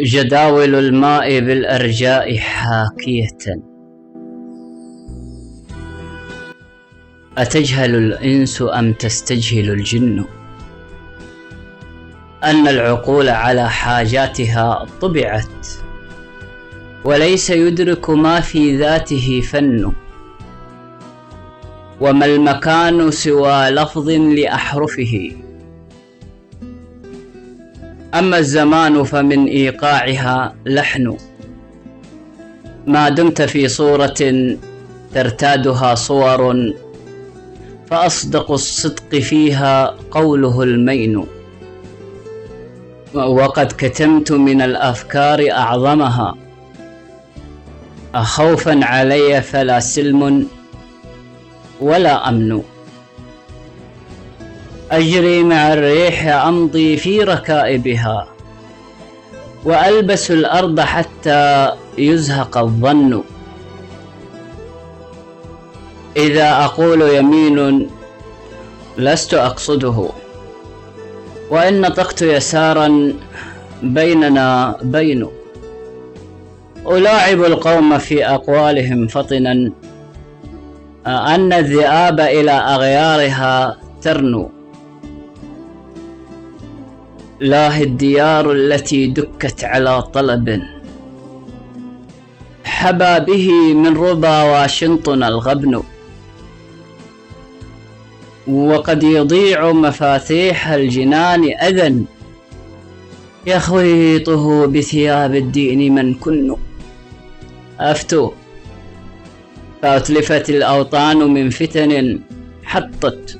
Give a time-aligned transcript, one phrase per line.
[0.00, 3.62] جداول الماء بالأرجاء حاكية.
[7.38, 10.24] أتجهل الإنس أم تستجهل الجن؟
[12.44, 15.66] أن العقول على حاجاتها طبعت
[17.04, 19.92] وليس يدرك ما في ذاته فن.
[22.00, 25.45] وما المكان سوى لفظ لأحرفه؟
[28.18, 31.16] أما الزمان فمن إيقاعها لحن.
[32.86, 34.14] ما دمت في صورة
[35.14, 36.72] ترتادها صور.
[37.90, 41.24] فأصدق الصدق فيها قوله المين.
[43.14, 46.34] وقد كتمت من الأفكار أعظمها.
[48.14, 50.46] أخوفا علي فلا سلم
[51.80, 52.62] ولا أمن.
[54.90, 58.28] أجري مع الريح أمضي في ركائبها
[59.64, 63.22] وألبس الأرض حتى يزهق الظن.
[66.16, 67.90] إذا أقول يمين
[68.98, 70.08] لست أقصده
[71.50, 73.12] وإن نطقت يسارا
[73.82, 75.28] بيننا بين.
[76.86, 79.70] ألاعب القوم في أقوالهم فطنا
[81.06, 84.55] أن الذئاب إلى أغيارها ترنو.
[87.40, 90.62] لاه الديار التي دكت على طلب.
[92.64, 95.82] حبى به من ربى واشنطن الغبن.
[98.48, 102.04] وقد يضيع مفاتيح الجنان أذى
[103.46, 106.56] يخويطه بثياب الدين من كن.
[107.80, 108.32] أفتو
[109.82, 112.20] فأتلفت الأوطان من فتن
[112.64, 113.38] حطت.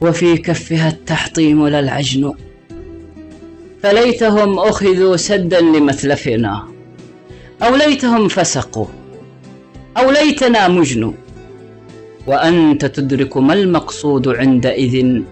[0.00, 2.34] وفي كفها التحطيم للعجن
[3.84, 6.68] فليتهم أخذوا سدا لمثلفنا
[7.62, 8.86] أو ليتهم فسقوا
[9.96, 11.12] أو ليتنا مجنوا
[12.26, 15.22] وأنت تدرك ما المقصود عندئذ؟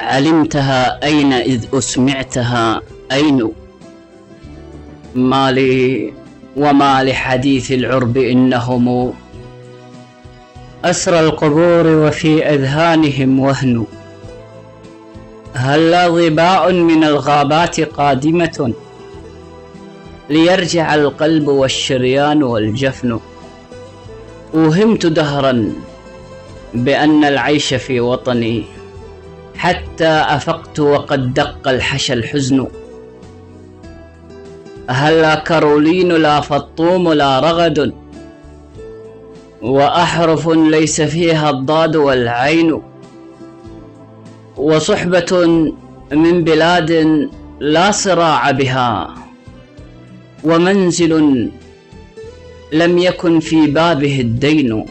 [0.00, 3.50] علمتها أين إذ أسمعتها؟ أين؟
[5.14, 6.12] ما لي
[6.56, 9.12] وما لحديث العرب إنهم.
[10.84, 13.86] أسرى القبور وفي أذهانهم وهن.
[15.54, 18.72] هلا ظباء من الغابات قادمة؟
[20.30, 23.20] ليرجع القلب والشريان والجفن.
[24.54, 25.72] أوهمت دهرا
[26.74, 28.64] بأن العيش في وطني.
[29.56, 32.66] حتى أفقت وقد دق الحشى الحزن.
[34.90, 37.92] هلا كرولين لا فطوم لا رغد؟
[39.62, 42.82] وأحرف ليس فيها الضاد والعين.
[44.58, 45.46] وصحبة
[46.12, 46.90] من بلاد
[47.60, 49.14] لا صراع بها
[50.44, 51.12] ومنزل
[52.72, 54.84] لم يكن في بابه الدين.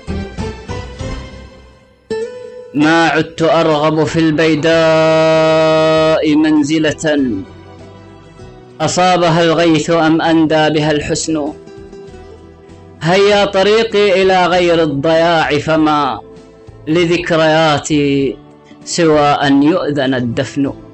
[2.73, 4.75] ما عدت أرغب في البيداء
[6.35, 7.19] منزلة.
[8.81, 11.53] أصابها الغيث أم أندى بها الحسن؟
[13.01, 16.19] هيا طريقي إلى غير الضياع فما
[16.87, 18.37] لذكرياتي
[18.87, 20.86] سوى أن يؤذن الدفن.